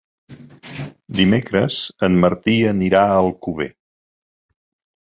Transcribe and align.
Dimecres 1.19 1.77
en 2.09 2.17
Martí 2.25 2.57
anirà 2.73 3.05
a 3.13 3.21
Alcover. 3.23 3.71